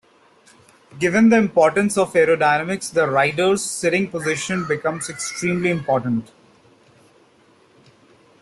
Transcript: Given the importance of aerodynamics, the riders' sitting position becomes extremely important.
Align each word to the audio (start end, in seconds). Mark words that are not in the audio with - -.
Given 0.97 1.29
the 1.29 1.37
importance 1.37 1.95
of 1.95 2.13
aerodynamics, 2.13 2.91
the 2.91 3.05
riders' 3.07 3.61
sitting 3.63 4.09
position 4.09 4.65
becomes 4.67 5.11
extremely 5.11 5.69
important. 5.69 6.31